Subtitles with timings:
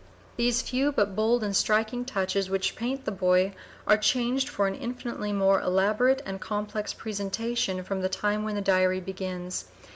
[0.35, 3.53] These few but bold and striking touches which paint the boy
[3.85, 8.61] are changed for an infinitely more elaborate and complex presentation from the time when the
[8.61, 9.65] Diary begins.